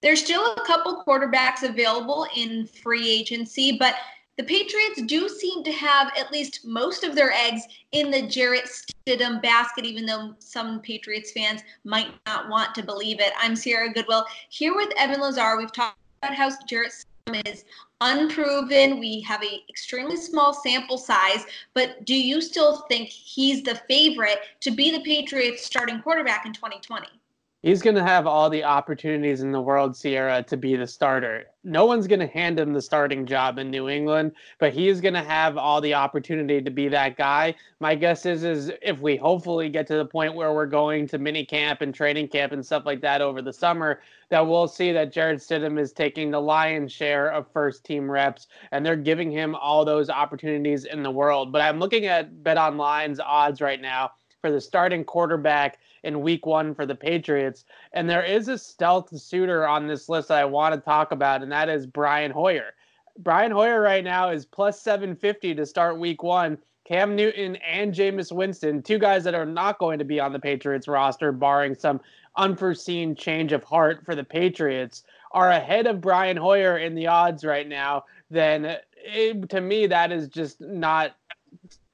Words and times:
There's 0.00 0.22
still 0.22 0.54
a 0.54 0.64
couple 0.64 1.02
quarterbacks 1.04 1.64
available 1.64 2.26
in 2.36 2.66
free 2.66 3.08
agency, 3.08 3.76
but 3.78 3.96
the 4.36 4.44
Patriots 4.44 5.02
do 5.02 5.28
seem 5.28 5.64
to 5.64 5.72
have 5.72 6.12
at 6.16 6.30
least 6.30 6.64
most 6.64 7.02
of 7.02 7.16
their 7.16 7.32
eggs 7.32 7.62
in 7.90 8.08
the 8.12 8.22
Jarrett 8.22 8.66
Stidham 8.66 9.42
basket, 9.42 9.84
even 9.84 10.06
though 10.06 10.36
some 10.38 10.80
Patriots 10.80 11.32
fans 11.32 11.62
might 11.82 12.12
not 12.26 12.48
want 12.48 12.76
to 12.76 12.82
believe 12.84 13.18
it. 13.18 13.32
I'm 13.36 13.56
Sierra 13.56 13.92
Goodwill 13.92 14.24
here 14.50 14.76
with 14.76 14.92
Evan 14.96 15.20
Lazar. 15.20 15.56
We've 15.56 15.72
talked 15.72 15.98
about 16.22 16.36
how 16.36 16.50
Jarrett 16.68 16.92
Stidham 16.92 17.42
is 17.52 17.64
unproven. 18.00 19.00
We 19.00 19.20
have 19.22 19.42
a 19.42 19.64
extremely 19.68 20.16
small 20.16 20.54
sample 20.54 20.98
size, 20.98 21.44
but 21.74 22.04
do 22.04 22.14
you 22.14 22.40
still 22.40 22.84
think 22.88 23.08
he's 23.08 23.64
the 23.64 23.74
favorite 23.88 24.38
to 24.60 24.70
be 24.70 24.92
the 24.92 25.00
Patriots 25.00 25.64
starting 25.64 26.00
quarterback 26.00 26.46
in 26.46 26.52
2020? 26.52 27.08
He's 27.60 27.82
going 27.82 27.96
to 27.96 28.04
have 28.04 28.24
all 28.24 28.48
the 28.48 28.62
opportunities 28.62 29.40
in 29.40 29.50
the 29.50 29.60
world, 29.60 29.96
Sierra, 29.96 30.44
to 30.44 30.56
be 30.56 30.76
the 30.76 30.86
starter. 30.86 31.46
No 31.64 31.86
one's 31.86 32.06
going 32.06 32.20
to 32.20 32.28
hand 32.28 32.60
him 32.60 32.72
the 32.72 32.80
starting 32.80 33.26
job 33.26 33.58
in 33.58 33.68
New 33.68 33.88
England, 33.88 34.30
but 34.60 34.72
he's 34.72 35.00
going 35.00 35.14
to 35.14 35.24
have 35.24 35.56
all 35.56 35.80
the 35.80 35.94
opportunity 35.94 36.62
to 36.62 36.70
be 36.70 36.86
that 36.86 37.16
guy. 37.16 37.56
My 37.80 37.96
guess 37.96 38.26
is, 38.26 38.44
is 38.44 38.70
if 38.80 39.00
we 39.00 39.16
hopefully 39.16 39.68
get 39.70 39.88
to 39.88 39.96
the 39.96 40.04
point 40.04 40.36
where 40.36 40.52
we're 40.52 40.66
going 40.66 41.08
to 41.08 41.18
mini 41.18 41.44
camp 41.44 41.80
and 41.80 41.92
training 41.92 42.28
camp 42.28 42.52
and 42.52 42.64
stuff 42.64 42.86
like 42.86 43.00
that 43.00 43.20
over 43.20 43.42
the 43.42 43.52
summer, 43.52 44.02
that 44.28 44.46
we'll 44.46 44.68
see 44.68 44.92
that 44.92 45.12
Jarrett 45.12 45.40
Stidham 45.40 45.80
is 45.80 45.92
taking 45.92 46.30
the 46.30 46.40
lion's 46.40 46.92
share 46.92 47.28
of 47.28 47.50
first 47.50 47.82
team 47.82 48.08
reps, 48.08 48.46
and 48.70 48.86
they're 48.86 48.94
giving 48.94 49.32
him 49.32 49.56
all 49.56 49.84
those 49.84 50.10
opportunities 50.10 50.84
in 50.84 51.02
the 51.02 51.10
world. 51.10 51.50
But 51.50 51.62
I'm 51.62 51.80
looking 51.80 52.06
at 52.06 52.44
Bet 52.44 52.56
Online's 52.56 53.18
odds 53.18 53.60
right 53.60 53.80
now 53.80 54.12
for 54.40 54.50
the 54.50 54.60
starting 54.60 55.04
quarterback 55.04 55.78
in 56.04 56.20
week 56.20 56.46
one 56.46 56.74
for 56.74 56.86
the 56.86 56.94
Patriots. 56.94 57.64
And 57.92 58.08
there 58.08 58.22
is 58.22 58.48
a 58.48 58.58
stealth 58.58 59.16
suitor 59.18 59.66
on 59.66 59.86
this 59.86 60.08
list 60.08 60.28
that 60.28 60.38
I 60.38 60.44
want 60.44 60.74
to 60.74 60.80
talk 60.80 61.12
about, 61.12 61.42
and 61.42 61.50
that 61.52 61.68
is 61.68 61.86
Brian 61.86 62.30
Hoyer. 62.30 62.74
Brian 63.18 63.50
Hoyer 63.50 63.80
right 63.80 64.04
now 64.04 64.30
is 64.30 64.44
plus 64.44 64.80
750 64.80 65.54
to 65.56 65.66
start 65.66 65.98
week 65.98 66.22
one. 66.22 66.58
Cam 66.84 67.14
Newton 67.14 67.56
and 67.56 67.92
Jameis 67.92 68.32
Winston, 68.32 68.82
two 68.82 68.98
guys 68.98 69.22
that 69.24 69.34
are 69.34 69.44
not 69.44 69.78
going 69.78 69.98
to 69.98 70.06
be 70.06 70.20
on 70.20 70.32
the 70.32 70.38
Patriots 70.38 70.88
roster, 70.88 71.32
barring 71.32 71.74
some 71.74 72.00
unforeseen 72.36 73.14
change 73.14 73.52
of 73.52 73.62
heart 73.62 74.02
for 74.06 74.14
the 74.14 74.24
Patriots, 74.24 75.02
are 75.32 75.50
ahead 75.50 75.86
of 75.86 76.00
Brian 76.00 76.36
Hoyer 76.36 76.78
in 76.78 76.94
the 76.94 77.06
odds 77.06 77.44
right 77.44 77.68
now. 77.68 78.04
Then 78.30 78.78
it, 78.96 79.50
to 79.50 79.60
me, 79.60 79.86
that 79.86 80.12
is 80.12 80.28
just 80.28 80.62
not 80.62 81.14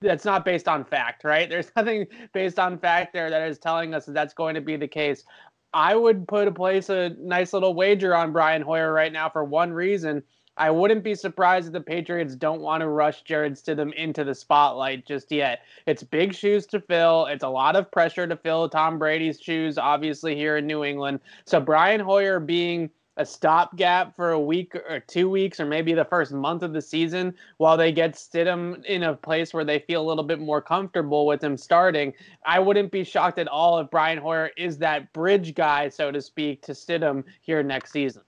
that's 0.00 0.24
not 0.24 0.44
based 0.44 0.68
on 0.68 0.84
fact, 0.84 1.24
right? 1.24 1.48
There's 1.50 1.70
nothing 1.76 2.06
based 2.32 2.58
on 2.58 2.78
fact 2.78 3.12
there 3.12 3.30
that 3.30 3.48
is 3.48 3.58
telling 3.58 3.94
us 3.94 4.06
that 4.06 4.12
that's 4.12 4.34
going 4.34 4.54
to 4.54 4.60
be 4.60 4.76
the 4.76 4.88
case. 4.88 5.24
I 5.72 5.96
would 5.96 6.28
put 6.28 6.46
a 6.46 6.52
place 6.52 6.88
a 6.88 7.10
nice 7.18 7.52
little 7.52 7.74
wager 7.74 8.14
on 8.14 8.32
Brian 8.32 8.62
Hoyer 8.62 8.92
right 8.92 9.12
now 9.12 9.28
for 9.28 9.44
one 9.44 9.72
reason. 9.72 10.22
I 10.56 10.70
wouldn't 10.70 11.02
be 11.02 11.16
surprised 11.16 11.66
if 11.66 11.72
the 11.72 11.80
Patriots 11.80 12.36
don't 12.36 12.60
want 12.60 12.82
to 12.82 12.86
rush 12.86 13.22
Jarrett 13.22 13.54
Stidham 13.54 13.92
into 13.94 14.22
the 14.22 14.36
spotlight 14.36 15.04
just 15.04 15.32
yet. 15.32 15.62
It's 15.88 16.04
big 16.04 16.32
shoes 16.32 16.64
to 16.66 16.80
fill. 16.80 17.26
It's 17.26 17.42
a 17.42 17.48
lot 17.48 17.74
of 17.74 17.90
pressure 17.90 18.28
to 18.28 18.36
fill 18.36 18.68
Tom 18.68 18.96
Brady's 18.96 19.40
shoes, 19.40 19.78
obviously, 19.78 20.36
here 20.36 20.58
in 20.58 20.66
New 20.68 20.84
England. 20.84 21.18
So 21.44 21.58
Brian 21.58 22.00
Hoyer 22.00 22.38
being– 22.38 22.90
a 23.16 23.24
stopgap 23.24 24.16
for 24.16 24.32
a 24.32 24.40
week 24.40 24.74
or 24.74 25.00
two 25.00 25.30
weeks 25.30 25.60
or 25.60 25.66
maybe 25.66 25.94
the 25.94 26.04
first 26.04 26.32
month 26.32 26.62
of 26.62 26.72
the 26.72 26.82
season 26.82 27.34
while 27.58 27.76
they 27.76 27.92
get 27.92 28.14
Stidham 28.14 28.84
in 28.86 29.04
a 29.04 29.14
place 29.14 29.54
where 29.54 29.64
they 29.64 29.78
feel 29.78 30.02
a 30.02 30.08
little 30.08 30.24
bit 30.24 30.40
more 30.40 30.60
comfortable 30.60 31.26
with 31.26 31.42
him 31.42 31.56
starting. 31.56 32.12
I 32.44 32.58
wouldn't 32.58 32.90
be 32.90 33.04
shocked 33.04 33.38
at 33.38 33.48
all 33.48 33.78
if 33.78 33.90
Brian 33.90 34.18
Hoyer 34.18 34.50
is 34.56 34.78
that 34.78 35.12
bridge 35.12 35.54
guy, 35.54 35.88
so 35.88 36.10
to 36.10 36.20
speak, 36.20 36.62
to 36.62 36.72
Stidham 36.72 37.24
here 37.42 37.62
next 37.62 37.92
season. 37.92 38.22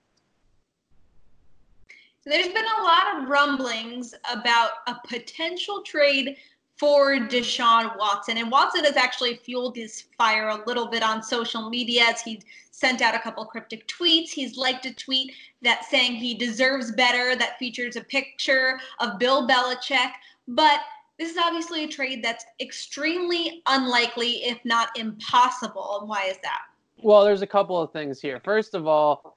There's 2.25 2.49
been 2.49 2.65
a 2.81 2.83
lot 2.83 3.17
of 3.17 3.29
rumblings 3.29 4.13
about 4.33 4.71
a 4.89 4.97
potential 5.07 5.83
trade 5.83 6.37
for 6.79 7.17
Deshaun 7.17 7.97
Watson. 7.99 8.37
And 8.37 8.51
Watson 8.51 8.85
has 8.85 8.97
actually 8.97 9.37
fueled 9.37 9.77
his 9.77 10.05
fire 10.19 10.49
a 10.49 10.63
little 10.67 10.87
bit 10.87 11.03
on 11.03 11.23
social 11.23 11.71
media 11.71 12.05
as 12.07 12.21
he 12.21 12.43
sent 12.71 13.01
out 13.01 13.15
a 13.15 13.19
couple 13.19 13.45
cryptic 13.47 13.89
tweets. 13.89 14.31
He's 14.31 14.57
liked 14.57 14.85
a 14.85 14.93
tweet 14.93 15.33
that 15.63 15.85
saying 15.87 16.17
he 16.17 16.35
deserves 16.35 16.93
better 16.93 17.35
that 17.37 17.59
features 17.59 17.97
a 17.97 18.03
picture 18.03 18.79
of 19.01 19.19
Bill 19.19 19.49
Belichick. 19.49 20.11
But 20.49 20.81
this 21.19 21.31
is 21.31 21.39
obviously 21.39 21.85
a 21.85 21.89
trade 21.89 22.23
that's 22.23 22.45
extremely 22.61 23.63
unlikely, 23.67 24.45
if 24.45 24.63
not 24.65 24.97
impossible. 24.99 26.01
And 26.01 26.09
Why 26.09 26.25
is 26.25 26.37
that? 26.43 26.63
Well, 27.03 27.25
there's 27.25 27.43
a 27.43 27.47
couple 27.47 27.81
of 27.81 27.93
things 27.93 28.21
here. 28.21 28.41
First 28.45 28.75
of 28.75 28.87
all, 28.87 29.36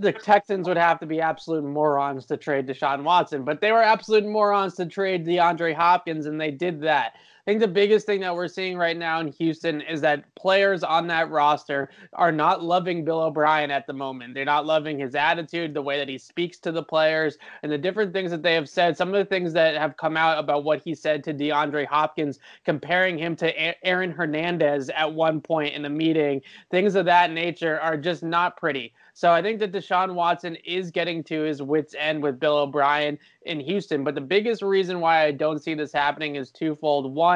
the 0.00 0.12
Texans 0.12 0.68
would 0.68 0.76
have 0.76 1.00
to 1.00 1.06
be 1.06 1.20
absolute 1.20 1.64
morons 1.64 2.26
to 2.26 2.36
trade 2.36 2.66
Deshaun 2.66 3.02
Watson, 3.02 3.44
but 3.44 3.60
they 3.60 3.72
were 3.72 3.82
absolute 3.82 4.24
morons 4.24 4.74
to 4.76 4.86
trade 4.86 5.26
DeAndre 5.26 5.74
Hopkins, 5.74 6.26
and 6.26 6.40
they 6.40 6.50
did 6.50 6.80
that. 6.82 7.14
I 7.46 7.52
think 7.52 7.60
the 7.60 7.68
biggest 7.68 8.06
thing 8.06 8.22
that 8.22 8.34
we're 8.34 8.48
seeing 8.48 8.76
right 8.76 8.96
now 8.96 9.20
in 9.20 9.28
Houston 9.28 9.80
is 9.80 10.00
that 10.00 10.34
players 10.34 10.82
on 10.82 11.06
that 11.06 11.30
roster 11.30 11.90
are 12.12 12.32
not 12.32 12.64
loving 12.64 13.04
Bill 13.04 13.20
O'Brien 13.20 13.70
at 13.70 13.86
the 13.86 13.92
moment. 13.92 14.34
They're 14.34 14.44
not 14.44 14.66
loving 14.66 14.98
his 14.98 15.14
attitude, 15.14 15.72
the 15.72 15.80
way 15.80 15.96
that 15.96 16.08
he 16.08 16.18
speaks 16.18 16.58
to 16.58 16.72
the 16.72 16.82
players, 16.82 17.38
and 17.62 17.70
the 17.70 17.78
different 17.78 18.12
things 18.12 18.32
that 18.32 18.42
they 18.42 18.54
have 18.54 18.68
said. 18.68 18.96
Some 18.96 19.10
of 19.10 19.14
the 19.14 19.24
things 19.24 19.52
that 19.52 19.76
have 19.76 19.96
come 19.96 20.16
out 20.16 20.40
about 20.40 20.64
what 20.64 20.82
he 20.82 20.92
said 20.92 21.22
to 21.22 21.32
DeAndre 21.32 21.86
Hopkins, 21.86 22.40
comparing 22.64 23.16
him 23.16 23.36
to 23.36 23.86
Aaron 23.86 24.10
Hernandez 24.10 24.90
at 24.90 25.14
one 25.14 25.40
point 25.40 25.72
in 25.72 25.84
a 25.84 25.88
meeting, 25.88 26.42
things 26.72 26.96
of 26.96 27.04
that 27.04 27.30
nature 27.30 27.78
are 27.78 27.96
just 27.96 28.24
not 28.24 28.56
pretty. 28.56 28.92
So 29.14 29.32
I 29.32 29.40
think 29.40 29.60
that 29.60 29.72
Deshaun 29.72 30.12
Watson 30.12 30.56
is 30.56 30.90
getting 30.90 31.24
to 31.24 31.40
his 31.40 31.62
wits' 31.62 31.94
end 31.98 32.22
with 32.22 32.38
Bill 32.38 32.58
O'Brien 32.58 33.18
in 33.46 33.60
Houston. 33.60 34.04
But 34.04 34.14
the 34.14 34.20
biggest 34.20 34.60
reason 34.60 35.00
why 35.00 35.24
I 35.24 35.30
don't 35.30 35.62
see 35.62 35.72
this 35.72 35.90
happening 35.90 36.36
is 36.36 36.50
twofold. 36.50 37.14
One, 37.14 37.35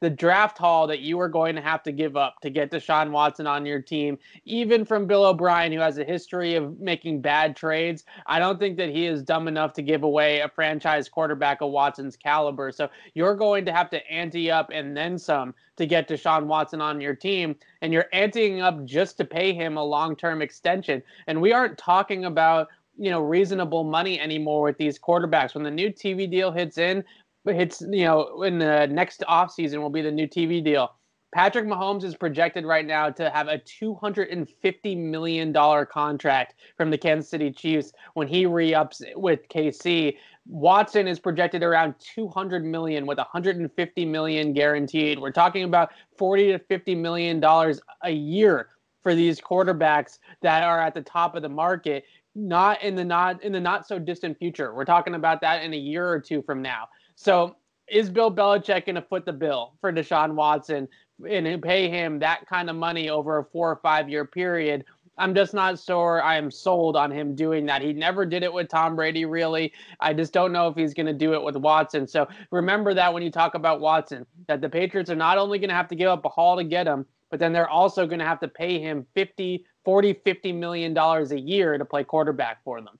the 0.00 0.10
draft 0.10 0.56
haul 0.56 0.86
that 0.86 1.00
you 1.00 1.20
are 1.20 1.28
going 1.28 1.54
to 1.54 1.60
have 1.60 1.82
to 1.82 1.92
give 1.92 2.16
up 2.16 2.40
to 2.40 2.48
get 2.48 2.70
Deshaun 2.70 3.10
Watson 3.10 3.46
on 3.46 3.66
your 3.66 3.82
team, 3.82 4.18
even 4.46 4.84
from 4.84 5.06
Bill 5.06 5.26
O'Brien, 5.26 5.72
who 5.72 5.80
has 5.80 5.98
a 5.98 6.04
history 6.04 6.54
of 6.54 6.80
making 6.80 7.20
bad 7.20 7.54
trades. 7.54 8.04
I 8.26 8.38
don't 8.38 8.58
think 8.58 8.78
that 8.78 8.88
he 8.88 9.06
is 9.06 9.22
dumb 9.22 9.46
enough 9.46 9.74
to 9.74 9.82
give 9.82 10.02
away 10.02 10.40
a 10.40 10.48
franchise 10.48 11.08
quarterback 11.08 11.60
of 11.60 11.70
Watson's 11.70 12.16
caliber. 12.16 12.72
So 12.72 12.88
you're 13.12 13.36
going 13.36 13.66
to 13.66 13.72
have 13.72 13.90
to 13.90 14.10
ante 14.10 14.50
up 14.50 14.70
and 14.72 14.96
then 14.96 15.18
some 15.18 15.54
to 15.76 15.86
get 15.86 16.08
Deshaun 16.08 16.46
Watson 16.46 16.80
on 16.80 17.00
your 17.00 17.14
team. 17.14 17.54
And 17.82 17.92
you're 17.92 18.08
anteing 18.14 18.62
up 18.62 18.84
just 18.86 19.18
to 19.18 19.24
pay 19.26 19.52
him 19.52 19.76
a 19.76 19.84
long 19.84 20.16
term 20.16 20.40
extension. 20.40 21.02
And 21.26 21.42
we 21.42 21.52
aren't 21.52 21.76
talking 21.76 22.24
about 22.24 22.68
you 22.96 23.10
know 23.10 23.20
reasonable 23.20 23.84
money 23.84 24.20
anymore 24.20 24.62
with 24.62 24.78
these 24.78 24.98
quarterbacks. 24.98 25.54
When 25.54 25.64
the 25.64 25.70
new 25.70 25.90
TV 25.90 26.30
deal 26.30 26.52
hits 26.52 26.78
in, 26.78 27.04
hits, 27.46 27.80
you 27.80 28.04
know, 28.04 28.42
in 28.42 28.58
the 28.58 28.86
next 28.86 29.22
offseason 29.28 29.80
will 29.80 29.90
be 29.90 30.02
the 30.02 30.10
new 30.10 30.26
TV 30.26 30.62
deal. 30.62 30.92
Patrick 31.32 31.64
Mahomes 31.64 32.02
is 32.02 32.16
projected 32.16 32.64
right 32.64 32.84
now 32.84 33.08
to 33.08 33.30
have 33.30 33.46
a 33.46 33.58
$250 33.58 34.96
million 34.96 35.52
contract 35.86 36.54
from 36.76 36.90
the 36.90 36.98
Kansas 36.98 37.30
City 37.30 37.52
Chiefs 37.52 37.92
when 38.14 38.26
he 38.26 38.46
re-ups 38.46 39.00
with 39.14 39.48
KC. 39.48 40.16
Watson 40.46 41.06
is 41.06 41.20
projected 41.20 41.62
around 41.62 41.94
200 42.00 42.64
million 42.64 43.06
with 43.06 43.18
150 43.18 44.04
million 44.06 44.52
guaranteed. 44.52 45.20
We're 45.20 45.30
talking 45.30 45.62
about 45.62 45.90
40 46.18 46.52
to 46.52 46.58
50 46.58 46.94
million 46.96 47.38
dollars 47.38 47.80
a 48.02 48.10
year 48.10 48.70
for 49.02 49.14
these 49.14 49.40
quarterbacks 49.40 50.18
that 50.42 50.64
are 50.64 50.80
at 50.80 50.94
the 50.94 51.02
top 51.02 51.36
of 51.36 51.42
the 51.42 51.48
market 51.48 52.04
not 52.34 52.82
in 52.82 52.94
the 52.94 53.04
not 53.04 53.42
in 53.42 53.52
the 53.52 53.60
not 53.60 53.86
so 53.86 53.98
distant 53.98 54.38
future. 54.38 54.74
We're 54.74 54.84
talking 54.84 55.14
about 55.14 55.40
that 55.40 55.62
in 55.62 55.74
a 55.74 55.76
year 55.76 56.08
or 56.08 56.20
two 56.20 56.42
from 56.42 56.62
now. 56.62 56.88
So 57.20 57.54
is 57.86 58.08
Bill 58.08 58.34
Belichick 58.34 58.86
going 58.86 58.94
to 58.94 59.02
foot 59.02 59.26
the 59.26 59.32
bill 59.34 59.74
for 59.82 59.92
Deshaun 59.92 60.32
Watson 60.32 60.88
and 61.28 61.62
pay 61.62 61.90
him 61.90 62.18
that 62.20 62.46
kind 62.46 62.70
of 62.70 62.76
money 62.76 63.10
over 63.10 63.36
a 63.36 63.44
four 63.44 63.70
or 63.70 63.76
five 63.76 64.08
year 64.08 64.24
period? 64.24 64.86
I'm 65.18 65.34
just 65.34 65.52
not 65.52 65.78
sure 65.78 66.22
I 66.22 66.36
am 66.36 66.50
sold 66.50 66.96
on 66.96 67.10
him 67.10 67.34
doing 67.34 67.66
that. 67.66 67.82
He 67.82 67.92
never 67.92 68.24
did 68.24 68.42
it 68.42 68.50
with 68.50 68.68
Tom 68.68 68.96
Brady, 68.96 69.26
really. 69.26 69.70
I 70.00 70.14
just 70.14 70.32
don't 70.32 70.50
know 70.50 70.66
if 70.68 70.76
he's 70.76 70.94
going 70.94 71.08
to 71.08 71.12
do 71.12 71.34
it 71.34 71.42
with 71.42 71.56
Watson. 71.56 72.06
So 72.06 72.26
remember 72.50 72.94
that 72.94 73.12
when 73.12 73.22
you 73.22 73.30
talk 73.30 73.54
about 73.54 73.80
Watson, 73.80 74.24
that 74.48 74.62
the 74.62 74.70
Patriots 74.70 75.10
are 75.10 75.14
not 75.16 75.36
only 75.36 75.58
going 75.58 75.68
to 75.68 75.74
have 75.74 75.88
to 75.88 75.96
give 75.96 76.08
up 76.08 76.24
a 76.24 76.30
haul 76.30 76.56
to 76.56 76.64
get 76.64 76.86
him, 76.86 77.04
but 77.28 77.38
then 77.38 77.52
they're 77.52 77.68
also 77.68 78.06
going 78.06 78.20
to 78.20 78.24
have 78.24 78.40
to 78.40 78.48
pay 78.48 78.80
him 78.80 79.06
50, 79.12 79.66
40, 79.84 80.14
50 80.24 80.52
million 80.52 80.94
dollars 80.94 81.32
a 81.32 81.38
year 81.38 81.76
to 81.76 81.84
play 81.84 82.02
quarterback 82.02 82.64
for 82.64 82.80
them. 82.80 82.98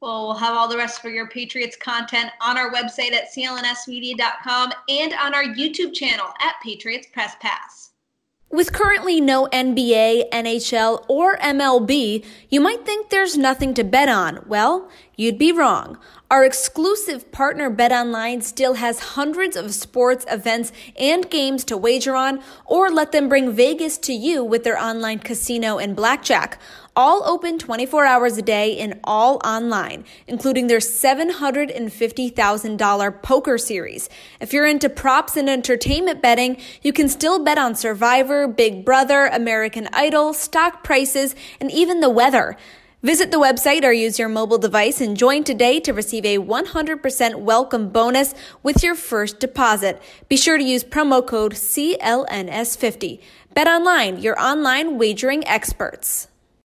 Well, 0.00 0.28
we'll 0.28 0.36
have 0.36 0.54
all 0.56 0.68
the 0.68 0.76
rest 0.76 1.02
for 1.02 1.08
your 1.08 1.28
Patriots 1.28 1.76
content 1.76 2.30
on 2.40 2.56
our 2.56 2.72
website 2.72 3.12
at 3.12 3.32
clnsmedia.com 3.34 4.72
and 4.88 5.14
on 5.14 5.34
our 5.34 5.42
YouTube 5.42 5.92
channel 5.92 6.28
at 6.40 6.54
Patriots 6.62 7.08
Press 7.12 7.34
Pass. 7.40 7.88
With 8.50 8.72
currently 8.72 9.20
no 9.20 9.46
NBA, 9.48 10.30
NHL, 10.30 11.04
or 11.06 11.36
MLB, 11.36 12.24
you 12.48 12.62
might 12.62 12.86
think 12.86 13.10
there's 13.10 13.36
nothing 13.36 13.74
to 13.74 13.84
bet 13.84 14.08
on. 14.08 14.42
Well, 14.46 14.88
you'd 15.16 15.36
be 15.36 15.52
wrong. 15.52 15.98
Our 16.30 16.46
exclusive 16.46 17.30
partner 17.30 17.70
BetOnline 17.70 18.42
still 18.42 18.74
has 18.74 19.00
hundreds 19.00 19.54
of 19.54 19.74
sports 19.74 20.24
events 20.30 20.72
and 20.96 21.28
games 21.28 21.62
to 21.64 21.76
wager 21.76 22.16
on, 22.16 22.42
or 22.64 22.88
let 22.88 23.12
them 23.12 23.28
bring 23.28 23.52
Vegas 23.52 23.98
to 23.98 24.14
you 24.14 24.42
with 24.42 24.64
their 24.64 24.78
online 24.78 25.18
casino 25.18 25.76
and 25.76 25.94
blackjack. 25.94 26.58
All 26.98 27.22
open 27.26 27.58
24 27.60 28.04
hours 28.06 28.38
a 28.38 28.42
day 28.42 28.76
and 28.80 28.98
all 29.04 29.40
online, 29.44 30.04
including 30.26 30.66
their 30.66 30.80
$750,000 30.80 33.22
poker 33.22 33.56
series. 33.56 34.10
If 34.40 34.52
you're 34.52 34.66
into 34.66 34.88
props 34.88 35.36
and 35.36 35.48
entertainment 35.48 36.20
betting, 36.20 36.56
you 36.82 36.92
can 36.92 37.08
still 37.08 37.44
bet 37.44 37.56
on 37.56 37.76
Survivor, 37.76 38.48
Big 38.48 38.84
Brother, 38.84 39.26
American 39.26 39.88
Idol, 39.92 40.32
stock 40.32 40.82
prices, 40.82 41.36
and 41.60 41.70
even 41.70 42.00
the 42.00 42.10
weather. 42.10 42.56
Visit 43.04 43.30
the 43.30 43.38
website 43.38 43.84
or 43.84 43.92
use 43.92 44.18
your 44.18 44.28
mobile 44.28 44.58
device 44.58 45.00
and 45.00 45.16
join 45.16 45.44
today 45.44 45.78
to 45.78 45.92
receive 45.92 46.24
a 46.24 46.38
100% 46.38 47.36
welcome 47.36 47.90
bonus 47.90 48.34
with 48.64 48.82
your 48.82 48.96
first 48.96 49.38
deposit. 49.38 50.02
Be 50.28 50.36
sure 50.36 50.58
to 50.58 50.64
use 50.64 50.82
promo 50.82 51.24
code 51.24 51.52
CLNS50. 51.52 53.20
Bet 53.54 53.68
online, 53.68 54.18
your 54.18 54.36
online 54.40 54.98
wagering 54.98 55.46
experts. 55.46 56.26